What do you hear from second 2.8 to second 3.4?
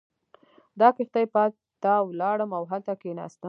کېناستم.